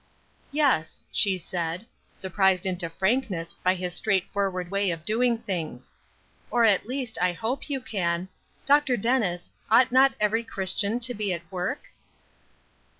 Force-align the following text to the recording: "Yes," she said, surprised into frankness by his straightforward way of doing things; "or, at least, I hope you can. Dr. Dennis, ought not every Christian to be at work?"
"Yes," 0.51 1.03
she 1.11 1.37
said, 1.37 1.85
surprised 2.11 2.65
into 2.65 2.89
frankness 2.89 3.53
by 3.53 3.75
his 3.75 3.93
straightforward 3.93 4.71
way 4.71 4.89
of 4.89 5.05
doing 5.05 5.37
things; 5.37 5.93
"or, 6.49 6.65
at 6.65 6.87
least, 6.87 7.19
I 7.21 7.33
hope 7.33 7.69
you 7.69 7.79
can. 7.79 8.27
Dr. 8.65 8.97
Dennis, 8.97 9.51
ought 9.69 9.91
not 9.91 10.15
every 10.19 10.43
Christian 10.43 10.99
to 11.01 11.13
be 11.13 11.31
at 11.33 11.43
work?" 11.51 11.89